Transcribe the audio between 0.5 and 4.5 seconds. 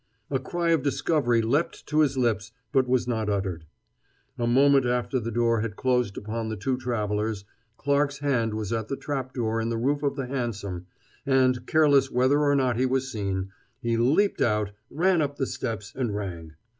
of discovery leapt to his lips, but was not uttered. A